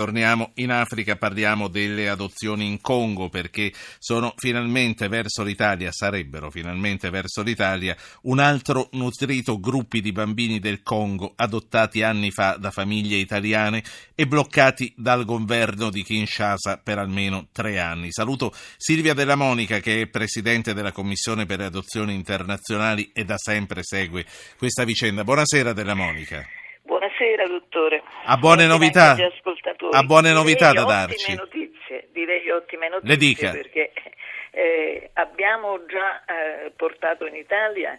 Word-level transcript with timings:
Torniamo 0.00 0.52
in 0.54 0.70
Africa, 0.70 1.16
parliamo 1.16 1.68
delle 1.68 2.08
adozioni 2.08 2.66
in 2.66 2.80
Congo 2.80 3.28
perché 3.28 3.70
sono 3.98 4.32
finalmente 4.38 5.08
verso 5.08 5.42
l'Italia, 5.42 5.92
sarebbero 5.92 6.50
finalmente 6.50 7.10
verso 7.10 7.42
l'Italia, 7.42 7.94
un 8.22 8.38
altro 8.38 8.88
nutrito 8.92 9.60
gruppi 9.60 10.00
di 10.00 10.10
bambini 10.10 10.58
del 10.58 10.82
Congo 10.82 11.34
adottati 11.36 12.02
anni 12.02 12.30
fa 12.30 12.56
da 12.58 12.70
famiglie 12.70 13.16
italiane 13.16 13.82
e 14.14 14.26
bloccati 14.26 14.90
dal 14.96 15.26
governo 15.26 15.90
di 15.90 16.02
Kinshasa 16.02 16.80
per 16.82 16.96
almeno 16.96 17.48
tre 17.52 17.78
anni. 17.78 18.10
Saluto 18.10 18.54
Silvia 18.78 19.12
Della 19.12 19.36
Monica 19.36 19.80
che 19.80 20.00
è 20.00 20.06
presidente 20.06 20.72
della 20.72 20.92
Commissione 20.92 21.44
per 21.44 21.58
le 21.58 21.66
adozioni 21.66 22.14
internazionali 22.14 23.10
e 23.12 23.26
da 23.26 23.36
sempre 23.36 23.82
segue 23.82 24.24
questa 24.56 24.84
vicenda. 24.84 25.24
Buonasera 25.24 25.74
Della 25.74 25.94
Monica. 25.94 26.42
Buonasera 26.84 27.46
dottore. 27.46 28.02
Ha 28.24 28.36
buone 28.36 28.66
novità? 28.66 29.14
Ha 29.92 30.02
buone 30.04 30.32
novità 30.32 30.72
da 30.72 30.84
darci? 30.84 31.34
Notizie, 31.34 32.08
direi 32.12 32.48
ottime 32.50 32.88
notizie. 32.88 33.08
Le 33.08 33.16
dica. 33.16 33.50
Perché 33.50 33.92
eh, 34.52 35.10
abbiamo 35.14 35.84
già 35.86 36.24
eh, 36.24 36.70
portato 36.76 37.26
in 37.26 37.34
Italia 37.34 37.98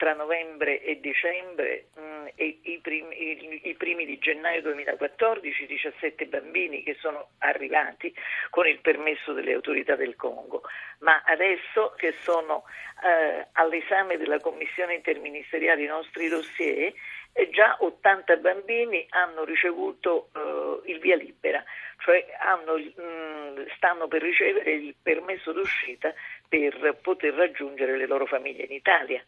tra 0.00 0.14
novembre 0.14 0.80
e 0.80 0.98
dicembre 0.98 1.88
mh, 1.94 2.00
mm, 2.00 2.26
e 2.34 2.58
i, 2.62 2.78
primi, 2.82 3.14
i, 3.22 3.60
i, 3.68 3.74
primi, 3.74 4.06
di 4.06 4.18
gennaio 4.18 4.62
2014 4.62 5.66
17 5.66 6.24
bambini 6.24 6.82
che 6.82 6.96
sono 6.98 7.32
arrivati 7.40 8.14
con 8.48 8.66
il 8.66 8.80
permesso 8.80 9.34
delle 9.34 9.52
autorità 9.52 9.96
del 9.96 10.16
Congo, 10.16 10.62
ma 11.00 11.22
adesso 11.26 11.92
che 11.98 12.14
sono 12.20 12.64
eh, 13.04 13.46
all'esame 13.52 14.16
della 14.16 14.40
Commissione 14.40 14.94
interministeriale 14.94 15.82
i 15.82 15.86
nostri 15.86 16.28
dossier 16.28 16.94
e 17.32 17.48
già 17.50 17.76
80 17.80 18.36
bambini 18.36 19.06
hanno 19.10 19.44
ricevuto 19.44 20.28
eh, 20.34 20.90
il 20.90 20.98
via 20.98 21.16
libera, 21.16 21.62
cioè 21.98 22.26
hanno, 22.40 22.76
mh, 22.76 23.02
mm, 23.02 23.66
stanno 23.76 24.08
per 24.08 24.22
ricevere 24.22 24.72
il 24.72 24.94
permesso 25.00 25.52
d'uscita 25.52 26.12
per 26.48 26.98
poter 27.02 27.34
raggiungere 27.34 27.96
le 27.96 28.06
loro 28.06 28.26
famiglie 28.26 28.64
in 28.64 28.72
Italia. 28.72 29.24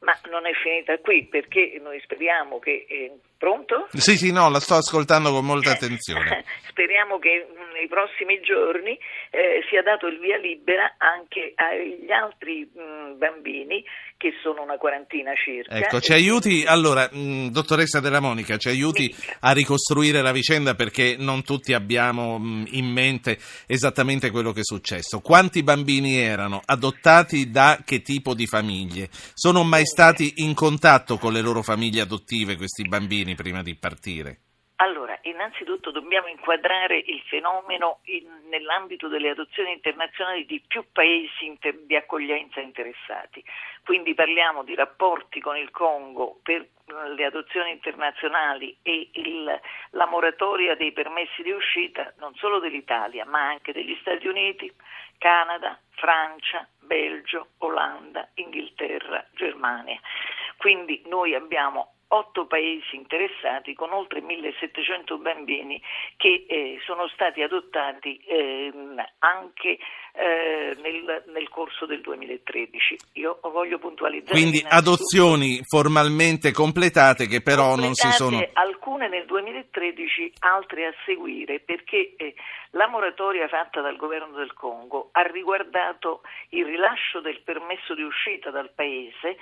Ma 0.00 0.18
non 0.28 0.46
è 0.46 0.52
finita 0.52 0.98
qui 0.98 1.24
perché 1.24 1.78
noi 1.80 2.00
speriamo 2.00 2.58
che... 2.58 2.86
Eh, 2.88 3.18
pronto? 3.36 3.88
Sì, 3.92 4.16
sì, 4.16 4.32
no, 4.32 4.48
la 4.50 4.60
sto 4.60 4.74
ascoltando 4.74 5.30
con 5.30 5.44
molta 5.44 5.72
attenzione. 5.72 6.44
speriamo 6.76 7.18
che 7.18 7.46
nei 7.72 7.88
prossimi 7.88 8.38
giorni 8.40 8.98
eh, 9.30 9.64
sia 9.70 9.82
dato 9.82 10.06
il 10.06 10.18
via 10.18 10.36
libera 10.36 10.96
anche 10.98 11.54
agli 11.56 12.12
altri 12.12 12.68
mh, 12.70 13.16
bambini 13.16 13.82
che 14.18 14.32
sono 14.42 14.62
una 14.62 14.76
quarantina 14.76 15.32
circa. 15.34 15.74
Ecco, 15.74 16.00
ci 16.00 16.12
aiuti, 16.12 16.64
allora, 16.66 17.08
mh, 17.10 17.48
dottoressa 17.48 18.00
Della 18.00 18.20
Monica, 18.20 18.56
ci 18.58 18.68
aiuti 18.68 19.14
a 19.40 19.52
ricostruire 19.52 20.20
la 20.20 20.32
vicenda 20.32 20.74
perché 20.74 21.16
non 21.18 21.42
tutti 21.42 21.72
abbiamo 21.72 22.38
mh, 22.38 22.66
in 22.72 22.86
mente 22.86 23.38
esattamente 23.66 24.30
quello 24.30 24.52
che 24.52 24.60
è 24.60 24.64
successo. 24.64 25.20
Quanti 25.20 25.62
bambini 25.62 26.18
erano? 26.18 26.60
Adottati 26.64 27.50
da 27.50 27.80
che 27.84 28.02
tipo 28.02 28.34
di 28.34 28.46
famiglie? 28.46 29.08
Sono 29.34 29.64
mai 29.64 29.86
stati 29.86 30.34
in 30.36 30.54
contatto 30.54 31.16
con 31.16 31.32
le 31.32 31.40
loro 31.40 31.62
famiglie 31.62 32.02
adottive 32.02 32.56
questi 32.56 32.86
bambini 32.86 33.25
prima 33.34 33.62
di 33.62 33.74
partire? 33.74 34.40
Allora, 34.76 35.18
innanzitutto 35.22 35.90
dobbiamo 35.90 36.26
inquadrare 36.26 36.98
il 36.98 37.22
fenomeno 37.28 38.00
in, 38.04 38.26
nell'ambito 38.50 39.08
delle 39.08 39.30
adozioni 39.30 39.72
internazionali 39.72 40.44
di 40.44 40.62
più 40.66 40.84
paesi 40.92 41.46
inter, 41.46 41.78
di 41.86 41.96
accoglienza 41.96 42.60
interessati. 42.60 43.42
Quindi 43.84 44.12
parliamo 44.14 44.64
di 44.64 44.74
rapporti 44.74 45.40
con 45.40 45.56
il 45.56 45.70
Congo 45.70 46.40
per 46.42 46.60
eh, 46.60 47.14
le 47.14 47.24
adozioni 47.24 47.70
internazionali 47.70 48.76
e 48.82 49.08
il, 49.14 49.60
la 49.92 50.06
moratoria 50.06 50.76
dei 50.76 50.92
permessi 50.92 51.42
di 51.42 51.52
uscita 51.52 52.12
non 52.18 52.34
solo 52.34 52.58
dell'Italia, 52.58 53.24
ma 53.24 53.48
anche 53.48 53.72
degli 53.72 53.96
Stati 54.02 54.28
Uniti, 54.28 54.70
Canada, 55.16 55.80
Francia, 55.92 56.68
Belgio, 56.80 57.52
Olanda, 57.58 58.28
Inghilterra, 58.34 59.26
Germania. 59.32 59.98
Quindi 60.58 61.02
noi 61.06 61.34
abbiamo 61.34 61.95
otto 62.08 62.46
paesi 62.46 62.94
interessati 62.94 63.74
con 63.74 63.92
oltre 63.92 64.20
1700 64.20 65.18
bambini 65.18 65.80
che 66.16 66.46
eh, 66.48 66.78
sono 66.84 67.08
stati 67.08 67.42
adottati 67.42 68.16
eh, 68.18 68.72
anche 69.18 69.78
eh, 70.12 70.76
nel, 70.80 71.24
nel, 71.28 71.48
corso 71.48 71.84
del 71.84 72.00
2013. 72.00 72.96
Io 73.14 73.38
voglio 73.42 73.78
puntualizzare. 73.78 74.38
Quindi 74.38 74.64
adozioni 74.66 75.60
formalmente 75.64 76.52
completate 76.52 77.26
che 77.26 77.42
però 77.42 77.74
completate, 77.74 77.86
non 77.86 77.94
si 77.94 78.10
sono. 78.12 78.48
Alcune 78.52 79.08
nel 79.08 79.26
2013, 79.26 80.32
altre 80.40 80.86
a 80.86 80.94
seguire, 81.04 81.60
perché 81.60 82.14
eh, 82.16 82.34
la 82.70 82.88
moratoria 82.88 83.48
fatta 83.48 83.80
dal 83.80 83.96
governo 83.96 84.36
del 84.36 84.52
Congo 84.54 85.08
ha 85.12 85.22
riguardato 85.22 86.22
il 86.50 86.64
rilascio 86.64 87.20
del 87.20 87.42
permesso 87.42 87.94
di 87.94 88.02
uscita 88.02 88.50
dal 88.50 88.70
paese 88.74 89.36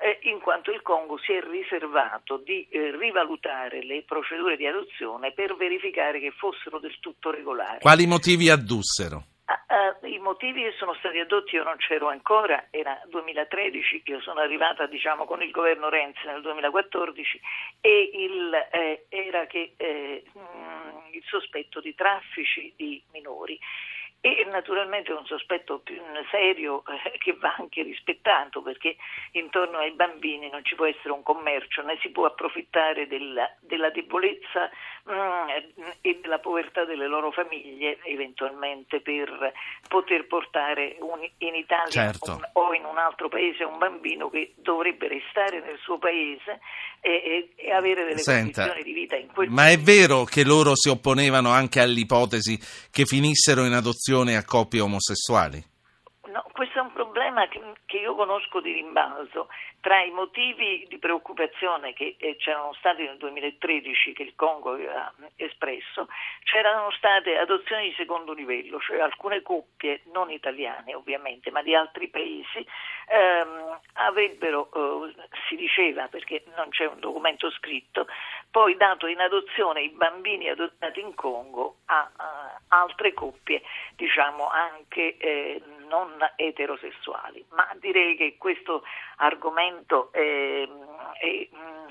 eh, 0.00 0.18
in 0.22 0.40
quanto 0.40 0.70
il 0.70 0.80
Congo 0.82 1.18
si 1.18 1.32
è 1.32 1.40
riservato 1.42 2.38
di 2.38 2.66
eh, 2.70 2.96
rivalutare 2.96 3.84
le 3.84 4.02
procedure 4.02 4.56
di 4.56 4.66
adozione 4.66 5.32
per 5.32 5.56
verificare 5.56 6.18
che 6.20 6.30
fossero 6.30 6.78
del 6.78 6.98
tutto 7.00 7.30
regolari. 7.30 7.80
Quali 7.80 8.06
motivi 8.06 8.48
addussero? 8.48 9.24
Uh, 9.50 10.06
I 10.06 10.18
motivi 10.18 10.62
che 10.62 10.74
sono 10.78 10.94
stati 10.94 11.18
adotti 11.18 11.56
io 11.56 11.64
non 11.64 11.76
c'ero 11.76 12.08
ancora, 12.08 12.66
era 12.70 13.00
2013, 13.08 14.02
io 14.04 14.20
sono 14.20 14.40
arrivata 14.40 14.86
diciamo, 14.86 15.24
con 15.24 15.42
il 15.42 15.50
governo 15.50 15.88
Renzi 15.88 16.24
nel 16.26 16.40
2014 16.40 17.40
e 17.80 18.10
il, 18.14 18.52
eh, 18.70 19.06
era 19.08 19.46
che, 19.46 19.74
eh, 19.76 20.22
mm, 20.38 21.14
il 21.14 21.22
sospetto 21.26 21.80
di 21.80 21.94
traffici 21.96 22.72
di 22.76 23.02
minori 23.12 23.58
e 24.22 24.46
naturalmente 24.50 25.12
un 25.12 25.24
sospetto 25.24 25.78
più 25.78 25.96
serio 26.30 26.82
eh, 27.04 27.16
che 27.18 27.32
va 27.40 27.54
anche 27.56 27.82
rispettato 27.82 28.60
perché 28.60 28.96
intorno 29.32 29.78
ai 29.78 29.92
bambini 29.92 30.50
non 30.50 30.62
ci 30.62 30.74
può 30.74 30.84
essere 30.84 31.12
un 31.12 31.22
commercio 31.22 31.82
né 31.82 31.96
si 32.02 32.10
può 32.10 32.26
approfittare 32.26 33.06
della, 33.06 33.50
della 33.60 33.88
debolezza 33.88 34.68
mh, 35.04 35.12
mm, 35.12 35.88
e 36.02 36.18
della 36.20 36.38
povertà 36.38 36.84
delle 36.84 37.06
loro 37.06 37.30
famiglie 37.30 37.98
eventualmente 38.04 39.00
per 39.00 39.52
poter 39.88 40.26
portare 40.26 40.96
un, 41.00 41.26
in 41.38 41.54
Italia 41.54 41.90
certo. 41.90 42.32
un, 42.32 42.48
o 42.52 42.74
in 42.74 42.84
un 42.84 42.98
altro 42.98 43.28
paese 43.28 43.64
un 43.64 43.78
bambino 43.78 44.28
che 44.28 44.52
dovrebbe 44.56 45.08
restare 45.08 45.60
nel 45.60 45.78
suo 45.78 45.96
paese 45.96 46.60
e, 47.00 47.10
e, 47.10 47.52
e 47.56 47.72
avere 47.72 48.04
delle 48.04 48.18
Senta, 48.18 48.66
condizioni 48.66 48.82
di 48.82 48.92
vita 48.92 49.16
in 49.16 49.28
quel 49.28 49.48
ma 49.48 49.62
paese. 49.62 49.78
è 49.78 49.82
vero 49.82 50.24
che 50.24 50.44
loro 50.44 50.76
si 50.76 50.90
opponevano 50.90 51.48
anche 51.48 51.80
all'ipotesi 51.80 52.58
che 52.90 53.06
finissero 53.06 53.64
in 53.64 53.72
adozione 53.72 54.08
attenzione 54.10 54.36
a 54.36 54.44
coppie 54.44 54.80
omosessuali? 54.80 55.62
No, 56.26 56.44
questo 56.52 56.78
è 56.78 56.82
un 56.82 56.92
problema 56.92 57.48
che, 57.48 57.60
che, 57.86 57.98
io 57.98 58.14
conosco 58.14 58.60
di 58.60 58.72
rimbalzo. 58.72 59.48
Tra 59.80 60.02
i 60.02 60.10
motivi 60.10 60.86
di 60.88 60.98
preoccupazione 60.98 61.92
che 61.92 62.16
eh, 62.18 62.36
c'erano 62.36 62.72
stati 62.74 63.02
nel 63.02 63.16
2013 63.16 64.12
che 64.12 64.22
il 64.22 64.34
Congo 64.36 64.72
aveva 64.72 65.12
espresso, 65.36 66.06
c'erano 66.44 66.90
state 66.92 67.36
adozioni 67.36 67.88
di 67.88 67.94
secondo 67.96 68.32
livello, 68.32 68.78
cioè 68.78 69.00
alcune 69.00 69.42
coppie, 69.42 70.02
non 70.12 70.30
italiane 70.30 70.94
ovviamente, 70.94 71.50
ma 71.50 71.62
di 71.62 71.74
altri 71.74 72.08
paesi, 72.08 72.64
ehm, 73.08 73.80
avrebbero, 73.94 74.70
eh, 75.08 75.14
si 75.48 75.56
diceva 75.56 76.06
perché 76.08 76.44
non 76.54 76.68
c'è 76.68 76.86
un 76.86 77.00
documento 77.00 77.50
scritto, 77.50 78.06
poi 78.50 78.76
dato 78.76 79.06
in 79.06 79.20
adozione 79.20 79.82
i 79.82 79.90
bambini 79.90 80.48
adottati 80.48 81.00
in 81.00 81.14
Congo 81.14 81.78
a, 81.86 82.10
a 82.16 82.60
altre 82.68 83.14
coppie, 83.14 83.62
diciamo 84.00 84.48
anche 84.48 85.18
eh, 85.18 85.62
non 85.86 86.10
eterosessuali. 86.36 87.44
Ma 87.50 87.68
direi 87.78 88.16
che 88.16 88.36
questo 88.38 88.82
argomento 89.16 90.10
è, 90.10 90.66
è 91.18 91.48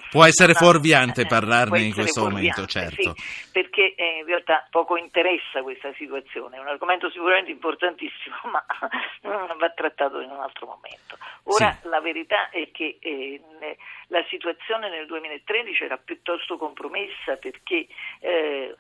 può 0.09 0.25
essere 0.25 0.53
fuorviante 0.53 1.25
parlarne 1.25 1.81
in 1.81 1.93
questo 1.93 2.21
momento, 2.23 2.65
certo. 2.65 3.13
Sì, 3.15 3.49
perché 3.51 3.93
eh, 3.95 4.19
in 4.19 4.25
realtà 4.25 4.67
poco 4.69 4.97
interessa 4.97 5.61
questa 5.61 5.93
situazione, 5.93 6.57
è 6.57 6.59
un 6.59 6.67
argomento 6.67 7.09
sicuramente 7.09 7.51
importantissimo, 7.51 8.35
ma 8.51 8.63
va 9.55 9.69
trattato 9.71 10.19
in 10.19 10.31
un 10.31 10.39
altro 10.39 10.67
momento. 10.67 11.17
Ora 11.43 11.77
sì. 11.79 11.87
la 11.87 12.01
verità 12.01 12.49
è 12.49 12.69
che 12.71 12.97
eh, 12.99 13.39
la 14.07 14.23
situazione 14.27 14.89
nel 14.89 15.05
2013 15.05 15.83
era 15.83 15.97
piuttosto 15.97 16.57
compromessa 16.57 17.35
perché 17.37 17.87
eh, 18.19 18.75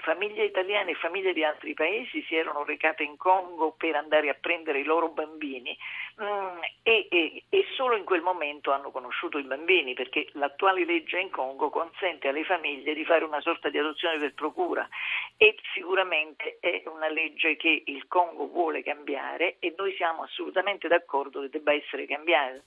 famiglie 0.00 0.44
italiane 0.44 0.92
e 0.92 0.94
famiglie 0.94 1.32
di 1.32 1.44
altri 1.44 1.74
paesi 1.74 2.22
si 2.26 2.34
erano 2.34 2.64
recate 2.64 3.02
in 3.02 3.16
Congo 3.16 3.72
per 3.76 3.94
andare 3.94 4.28
a 4.28 4.36
prendere 4.38 4.80
i 4.80 4.84
loro 4.84 5.08
bambini 5.08 5.76
mh, 6.16 6.24
mm, 6.24 6.58
e, 6.82 7.06
e, 7.10 7.42
e, 7.48 7.66
solo 7.76 7.96
in 7.96 8.04
quel 8.04 8.22
momento 8.22 8.72
hanno 8.72 8.90
conosciuto 8.90 9.38
i 9.38 9.44
bambini 9.48 9.94
perché 9.94 10.28
l'attuale 10.32 10.84
legge 10.84 11.18
in 11.18 11.30
Congo 11.30 11.70
consente 11.70 12.28
alle 12.28 12.44
famiglie 12.44 12.94
di 12.94 13.04
fare 13.04 13.24
una 13.24 13.40
sorta 13.40 13.68
di 13.68 13.78
adozione 13.78 14.18
per 14.18 14.34
procura 14.34 14.88
e 15.36 15.56
sicuramente 15.74 16.58
è 16.60 16.82
una 16.86 17.08
legge 17.08 17.56
che 17.56 17.82
il 17.86 18.06
Congo 18.06 18.48
vuole 18.48 18.82
cambiare 18.82 19.56
e 19.58 19.74
noi 19.76 19.94
siamo 19.96 20.22
assolutamente 20.22 20.88
d'accordo 20.88 21.40
che 21.40 21.48
debba 21.48 21.72
essere 21.72 22.06
cambiata. 22.06 22.60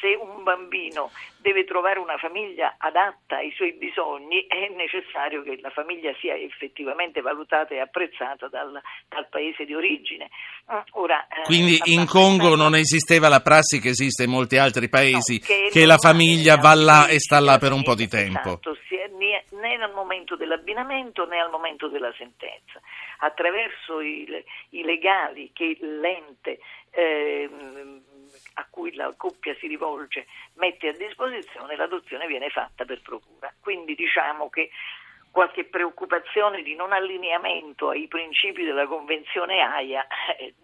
Se 0.00 0.14
un 0.14 0.42
bambino 0.44 1.10
deve 1.38 1.64
trovare 1.64 1.98
una 1.98 2.16
famiglia 2.16 2.76
adatta 2.78 3.36
ai 3.36 3.52
suoi 3.56 3.72
bisogni 3.72 4.46
è 4.46 4.68
necessario 4.74 5.42
che 5.42 5.58
la 5.60 5.70
famiglia 5.70 6.14
sia 6.20 6.34
effettivamente 6.36 7.20
valutata 7.20 7.74
e 7.74 7.80
apprezzata 7.80 8.48
dal, 8.48 8.80
dal 9.08 9.28
paese 9.28 9.64
di 9.64 9.74
origine. 9.74 10.28
Mm, 10.72 10.78
ora, 10.92 11.26
eh, 11.26 11.42
Quindi 11.44 11.80
in 11.84 12.06
Congo 12.06 12.54
non 12.54 12.74
esisteva 12.74 13.28
la 13.28 13.40
prassi 13.40 13.80
che 13.80 13.88
esiste 13.88 14.24
in 14.24 14.30
molti 14.30 14.56
altri 14.56 14.88
paesi, 14.88 15.38
no, 15.40 15.46
che, 15.46 15.68
che 15.70 15.86
la 15.86 15.96
famiglia 15.96 16.27
va 16.56 16.74
là 16.74 17.06
e 17.08 17.18
sta 17.18 17.40
là 17.40 17.58
per 17.58 17.72
un 17.72 17.82
po' 17.82 17.94
di 17.94 18.08
tempo. 18.08 18.38
Esatto, 18.38 18.76
né 19.50 19.82
al 19.82 19.92
momento 19.92 20.36
dell'abbinamento 20.36 21.26
né 21.26 21.38
al 21.38 21.50
momento 21.50 21.88
della 21.88 22.12
sentenza. 22.16 22.80
Attraverso 23.18 24.00
i, 24.00 24.26
i 24.70 24.82
legali 24.84 25.50
che 25.52 25.76
l'ente 25.80 26.60
eh, 26.90 27.48
a 28.54 28.66
cui 28.70 28.94
la 28.94 29.12
coppia 29.16 29.54
si 29.58 29.66
rivolge 29.66 30.26
mette 30.54 30.88
a 30.88 30.92
disposizione, 30.92 31.76
l'adozione 31.76 32.26
viene 32.26 32.48
fatta 32.48 32.84
per 32.84 33.00
procura. 33.02 33.52
Quindi 33.60 33.94
diciamo 33.94 34.48
che 34.48 34.70
qualche 35.30 35.64
preoccupazione 35.64 36.62
di 36.62 36.74
non 36.74 36.92
allineamento 36.92 37.90
ai 37.90 38.08
principi 38.08 38.64
della 38.64 38.86
Convenzione 38.86 39.60
AIA 39.60 40.06
eh, 40.38 40.54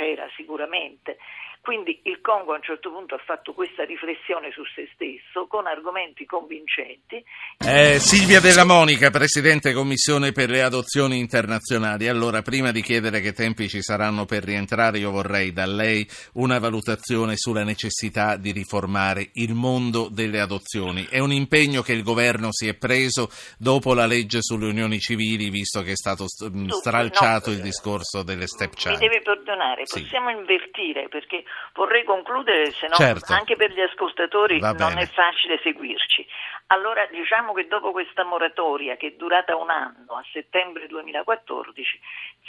c'era 0.00 0.26
sicuramente. 0.34 1.18
Quindi 1.62 2.00
il 2.04 2.20
Congo 2.22 2.52
a 2.52 2.56
un 2.56 2.62
certo 2.62 2.90
punto 2.90 3.14
ha 3.14 3.22
fatto 3.22 3.52
questa 3.52 3.84
riflessione 3.84 4.50
su 4.50 4.62
se 4.74 4.88
stesso 4.94 5.46
con 5.46 5.66
argomenti 5.66 6.24
convincenti. 6.24 7.22
Eh, 7.58 7.98
Silvia 7.98 8.40
Della 8.40 8.64
Monica, 8.64 9.10
Presidente 9.10 9.74
Commissione 9.74 10.32
per 10.32 10.48
le 10.48 10.62
adozioni 10.62 11.18
internazionali. 11.18 12.08
Allora, 12.08 12.40
prima 12.40 12.72
di 12.72 12.80
chiedere 12.80 13.20
che 13.20 13.34
tempi 13.34 13.68
ci 13.68 13.82
saranno 13.82 14.24
per 14.24 14.42
rientrare, 14.42 14.98
io 14.98 15.10
vorrei 15.10 15.52
da 15.52 15.66
lei 15.66 16.08
una 16.34 16.58
valutazione 16.58 17.36
sulla 17.36 17.62
necessità 17.62 18.36
di 18.36 18.52
riformare 18.52 19.28
il 19.34 19.52
mondo 19.52 20.08
delle 20.10 20.40
adozioni. 20.40 21.06
È 21.10 21.18
un 21.18 21.30
impegno 21.30 21.82
che 21.82 21.92
il 21.92 22.02
governo 22.02 22.48
si 22.52 22.68
è 22.68 22.74
preso 22.74 23.28
dopo 23.58 23.92
la 23.92 24.06
legge 24.06 24.38
sulle 24.40 24.66
unioni 24.66 24.98
civili, 24.98 25.50
visto 25.50 25.82
che 25.82 25.92
è 25.92 25.96
stato 25.96 26.24
stralciato 26.26 27.50
no, 27.50 27.56
il 27.56 27.62
discorso 27.62 28.22
delle 28.22 28.46
stepchild. 28.46 28.98
Mi 28.98 29.08
deve 29.08 29.20
perdonare, 29.20 29.84
possiamo 29.90 30.30
sì. 30.30 30.36
invertire 30.36 31.08
perché 31.08 31.44
Vorrei 31.74 32.04
concludere, 32.04 32.72
se 32.72 32.88
no 32.88 32.94
certo. 32.94 33.32
anche 33.32 33.56
per 33.56 33.72
gli 33.72 33.80
ascoltatori 33.80 34.60
non 34.60 34.98
è 34.98 35.06
facile 35.06 35.58
seguirci. 35.62 36.26
Allora 36.68 37.06
diciamo 37.06 37.52
che 37.52 37.66
dopo 37.66 37.90
questa 37.90 38.24
moratoria 38.24 38.96
che 38.96 39.08
è 39.08 39.12
durata 39.12 39.56
un 39.56 39.70
anno, 39.70 40.14
a 40.14 40.24
settembre 40.32 40.86
2014, 40.88 42.00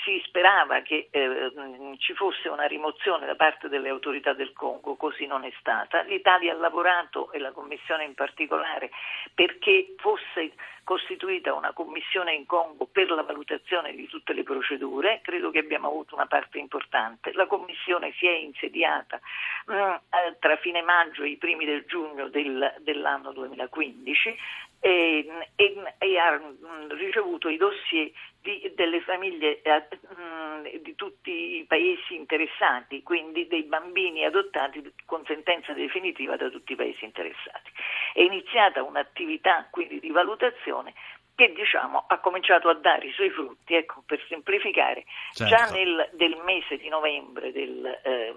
si 0.04 0.22
sperava 0.26 0.82
che 0.82 1.08
eh, 1.12 1.52
ci 1.98 2.14
fosse 2.14 2.50
una 2.50 2.66
rimozione 2.66 3.26
da 3.26 3.36
parte 3.36 3.70
delle 3.70 3.90
autorità 3.90 4.34
del 4.34 4.54
Congo, 4.54 4.96
così 4.96 5.26
non 5.26 5.44
è 5.44 5.54
stata. 5.60 6.02
L'Italia 6.02 6.54
ha 6.54 6.58
lavorato, 6.58 7.32
e 7.32 7.40
la 7.40 7.52
Commissione 7.52 8.04
in 8.04 8.16
particolare, 8.16 8.90
perché 9.34 9.94
fosse 9.98 10.54
costituita 10.84 11.54
una 11.54 11.74
commissione 11.74 12.34
in 12.34 12.46
Congo 12.46 12.86
per 12.86 13.10
la 13.12 13.22
valutazione 13.22 13.94
di 13.94 14.08
tutte 14.08 14.34
le 14.34 14.44
procedure, 14.44 15.22
credo 15.24 15.52
che 15.52 15.60
abbiamo 15.60 15.88
avuto 15.88 16.16
una 16.16 16.26
parte 16.26 16.58
importante. 16.58 17.31
La 17.34 17.48
commissione 17.48 18.14
si 18.18 18.28
è 18.28 18.32
insediata 18.36 19.20
mh, 19.66 19.74
mm, 19.74 19.78
eh, 19.78 20.38
tra 20.40 20.56
fine 20.58 20.82
maggio 20.82 21.24
e 21.24 21.30
i 21.30 21.38
primi 21.38 21.66
del 21.66 21.86
giugno 21.86 22.28
del, 22.30 22.76
dell'anno 22.80 23.32
2015 23.32 24.38
e, 24.84 25.28
e, 25.56 25.76
e, 26.00 26.18
ha 26.18 26.40
mm, 26.40 26.90
ricevuto 26.90 27.50
i 27.50 27.58
dossier 27.58 28.12
di, 28.42 28.72
delle 28.76 29.02
famiglie 29.02 29.62
eh, 29.62 29.88
mm, 30.20 30.66
di 30.82 30.96
tutti 30.96 31.58
i 31.58 31.66
paesi 31.66 32.16
interessati, 32.16 33.04
quindi 33.04 33.48
dei 33.48 33.64
bambini 33.64 34.26
adottati 34.26 34.82
con 35.06 35.24
sentenza 35.26 35.74
definitiva 35.74 36.36
da 36.36 36.50
tutti 36.50 36.74
i 36.74 36.76
paesi 36.76 37.06
interessati. 37.06 37.72
È 38.14 38.22
iniziata 38.22 38.82
un'attività 38.82 39.68
quindi 39.70 40.00
di 40.00 40.10
valutazione 40.10 40.94
che 41.42 41.54
diciamo, 41.54 42.04
ha 42.06 42.20
cominciato 42.20 42.70
a 42.70 42.76
dare 42.76 43.08
i 43.08 43.12
suoi 43.14 43.32
frutti, 43.32 43.74
ecco, 43.74 44.04
per 44.06 44.24
semplificare, 44.30 45.06
certo. 45.34 45.56
già 45.56 45.66
nel 45.72 46.10
del 46.14 46.40
mese 46.44 46.78
di 46.78 46.88
novembre 46.88 47.52
del 47.52 47.84
eh, 48.04 48.32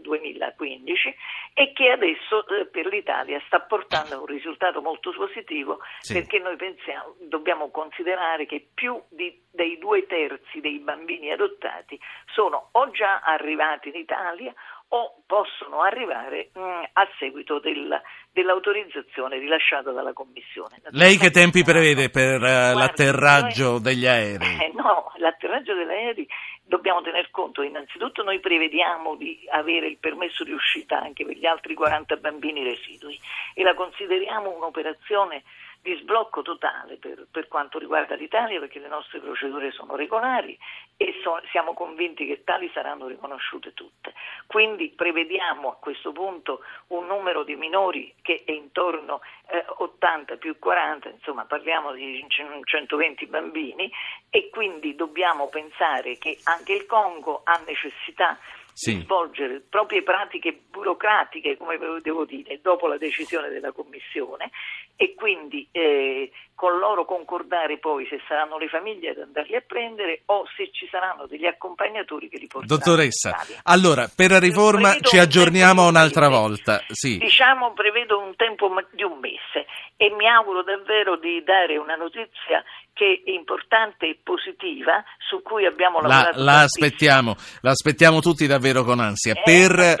2015 0.00 1.16
e 1.52 1.72
che 1.72 1.90
adesso 1.90 2.46
eh, 2.46 2.66
per 2.66 2.86
l'Italia 2.86 3.42
sta 3.46 3.58
portando 3.58 4.14
a 4.14 4.18
un 4.20 4.26
risultato 4.26 4.80
molto 4.80 5.10
positivo 5.10 5.80
sì. 5.98 6.12
perché 6.12 6.38
noi 6.38 6.54
pensiamo, 6.54 7.16
dobbiamo 7.22 7.70
considerare 7.70 8.46
che 8.46 8.64
più 8.72 9.02
di, 9.08 9.36
dei 9.50 9.76
due 9.78 10.06
terzi 10.06 10.60
dei 10.60 10.78
bambini 10.78 11.32
adottati 11.32 11.98
sono 12.32 12.68
o 12.70 12.88
già 12.90 13.18
arrivati 13.20 13.88
in 13.88 13.96
Italia 13.96 14.54
o 14.88 15.22
possono 15.26 15.80
arrivare 15.80 16.50
mh, 16.52 16.60
mm, 16.60 16.82
a 16.92 17.08
seguito 17.18 17.58
del, 17.58 18.00
dell'autorizzazione 18.30 19.38
rilasciata 19.38 19.90
dalla 19.90 20.12
Commissione. 20.12 20.80
Lei 20.90 21.16
che 21.16 21.30
tempi 21.30 21.64
prevede 21.64 22.10
per 22.10 22.40
uh, 22.40 22.76
l'atterraggio 22.76 23.72
noi, 23.72 23.80
degli 23.80 24.06
aerei? 24.06 24.58
Eh, 24.60 24.72
no, 24.74 25.12
l'atterraggio 25.16 25.74
degli 25.74 25.88
aerei 25.88 26.28
dobbiamo 26.62 27.02
tener 27.02 27.30
conto, 27.30 27.62
innanzitutto 27.62 28.22
noi 28.22 28.40
prevediamo 28.40 29.16
di 29.16 29.46
avere 29.50 29.86
il 29.86 29.98
permesso 29.98 30.44
di 30.44 30.52
uscita 30.52 31.00
anche 31.00 31.24
per 31.24 31.36
gli 31.36 31.46
altri 31.46 31.74
40 31.74 32.16
bambini 32.16 32.62
residui 32.62 33.18
e 33.54 33.62
la 33.62 33.74
consideriamo 33.74 34.50
un'operazione 34.50 35.42
di 35.84 35.94
sblocco 36.00 36.40
totale 36.40 36.96
per, 36.96 37.26
per, 37.30 37.46
quanto 37.46 37.78
riguarda 37.78 38.14
l'Italia 38.14 38.58
perché 38.58 38.78
le 38.78 38.88
nostre 38.88 39.20
procedure 39.20 39.70
sono 39.70 39.96
regolari 39.96 40.58
e 40.96 41.12
so, 41.22 41.38
siamo 41.50 41.74
convinti 41.74 42.26
che 42.26 42.42
tali 42.42 42.70
saranno 42.72 43.06
riconosciute 43.06 43.74
tutte. 43.74 44.13
Quindi 44.46 44.90
prevediamo 44.90 45.70
a 45.70 45.76
questo 45.76 46.12
punto 46.12 46.60
un 46.88 47.06
numero 47.06 47.44
di 47.44 47.56
minori 47.56 48.14
che 48.22 48.42
è 48.44 48.52
intorno 48.52 49.20
eh, 49.48 49.64
80 49.78 50.36
più 50.36 50.58
40, 50.58 51.08
insomma 51.08 51.44
parliamo 51.44 51.92
di 51.92 52.24
120 52.28 53.26
bambini 53.26 53.90
e 54.30 54.50
quindi 54.50 54.94
dobbiamo 54.94 55.48
pensare 55.48 56.18
che 56.18 56.38
anche 56.44 56.72
il 56.72 56.86
Congo 56.86 57.40
ha 57.44 57.60
necessità 57.66 58.38
sì. 58.74 58.96
di 58.96 59.02
svolgere 59.04 59.62
proprie 59.66 60.02
pratiche 60.02 60.60
burocratiche, 60.70 61.56
come 61.56 61.78
devo 62.02 62.26
dire, 62.26 62.60
dopo 62.60 62.86
la 62.86 62.98
decisione 62.98 63.48
della 63.48 63.72
Commissione 63.72 64.50
e 64.96 65.14
quindi 65.14 65.66
eh, 65.72 66.30
con 66.54 66.78
loro 66.78 67.04
concordare 67.04 67.78
poi 67.78 68.06
se 68.06 68.20
saranno 68.28 68.58
le 68.58 68.68
famiglie 68.68 69.10
ad 69.10 69.18
andarli 69.18 69.56
a 69.56 69.62
prendere 69.66 70.22
o 70.26 70.44
se 70.56 70.70
ci 70.70 70.86
saranno 70.88 71.26
degli 71.26 71.46
accompagnatori 71.46 72.28
che 72.28 72.38
li 72.38 72.46
porteranno 72.46 72.78
Dottoressa, 72.78 73.36
allora 73.62 74.08
per 74.14 74.30
la 74.30 74.38
riforma 74.38 74.90
prevedo 74.90 75.08
ci 75.08 75.18
aggiorniamo 75.18 75.86
un 75.86 75.94
un'altra 75.94 76.28
volta. 76.28 76.82
Sì. 76.88 77.18
Diciamo 77.18 77.72
prevedo 77.72 78.18
un 78.18 78.34
tempo 78.34 78.68
di 78.90 79.04
un 79.04 79.18
mese 79.18 79.66
e 79.96 80.10
mi 80.10 80.28
auguro 80.28 80.62
davvero 80.64 81.16
di 81.16 81.42
dare 81.44 81.76
una 81.76 81.94
notizia 81.94 82.62
che 82.94 83.22
è 83.24 83.30
importante 83.30 84.06
e 84.06 84.18
positiva 84.22 85.02
su 85.18 85.42
cui 85.42 85.66
abbiamo 85.66 86.00
lavorato. 86.00 86.38
La, 86.38 86.44
la 86.44 86.60
aspettiamo, 86.60 87.34
la 87.60 87.72
aspettiamo 87.72 88.20
tutti 88.20 88.46
davvero 88.46 88.84
con 88.84 89.00
ansia. 89.00 89.34
Eh, 89.34 89.42
per, 89.44 89.96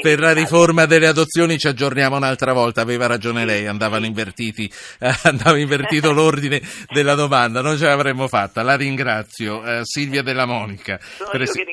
per 0.00 0.20
la 0.20 0.32
riforma 0.32 0.86
delle 0.86 1.08
adozioni 1.08 1.58
ci 1.58 1.66
aggiorniamo 1.66 2.16
un'altra 2.16 2.52
volta, 2.52 2.80
aveva 2.80 3.08
ragione 3.08 3.40
sì, 3.40 3.46
lei, 3.46 3.66
andavano 3.66 4.02
sì. 4.02 4.08
invertiti, 4.08 4.72
eh, 5.00 5.12
andava 5.28 5.58
invertito 5.58 6.12
l'ordine 6.14 6.60
della 6.88 7.14
domanda, 7.14 7.60
non 7.60 7.76
ce 7.76 7.86
l'avremmo 7.86 8.28
fatta. 8.28 8.62
La 8.62 8.76
ringrazio. 8.76 9.64
Eh, 9.64 9.80
Silvia 9.82 10.22
Della 10.22 10.46
Monica, 10.46 10.98
presi- 11.30 11.64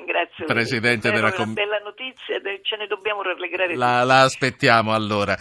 Presidente 0.46 1.12
della 1.12 1.32
Commissione. 1.32 1.54
Bella 1.54 1.80
notizia, 1.84 2.42
ce 2.64 2.76
ne 2.76 2.88
dobbiamo 2.88 3.22
rallegrare. 3.22 3.76
La, 3.76 4.04
la 4.04 4.22
aspettiamo 4.22 4.94
allora. 4.94 5.38